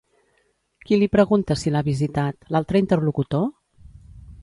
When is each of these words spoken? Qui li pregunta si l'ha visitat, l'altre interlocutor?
Qui 0.87 0.97
li 1.01 1.09
pregunta 1.17 1.57
si 1.65 1.75
l'ha 1.75 1.83
visitat, 1.91 2.51
l'altre 2.57 2.85
interlocutor? 2.85 3.49